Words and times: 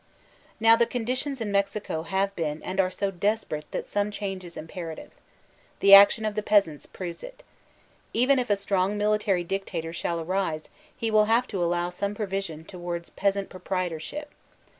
Now 0.59 0.75
the 0.75 0.87
conditions 0.87 1.41
in 1.41 1.51
Mexico 1.51 2.01
have 2.01 2.35
been 2.35 2.63
and 2.63 2.79
are 2.79 2.89
so 2.89 3.11
desperate 3.11 3.69
that 3.69 3.85
some 3.85 4.09
change 4.09 4.43
is 4.43 4.57
imperative. 4.57 5.11
The 5.79 5.93
action 5.93 6.25
of 6.25 6.33
the 6.33 6.41
peasants 6.41 6.87
proves 6.87 7.21
it. 7.21 7.43
Even 8.11 8.39
if 8.39 8.49
a 8.49 8.55
strong 8.55 8.97
military 8.97 9.43
dicta 9.43 9.83
tor 9.83 9.93
shall 9.93 10.19
arise, 10.19 10.69
he 10.97 11.11
will 11.11 11.25
have 11.25 11.45
to 11.49 11.63
allow 11.63 11.91
some 11.91 12.15
provision 12.15 12.61
gotOK 12.61 12.71
The 12.71 12.77
Mexican 12.77 12.79
REVOLunoN 12.79 12.81
269 12.81 12.81
towards 12.81 13.09
peasant 13.11 13.49
proprietorship. 13.51 14.29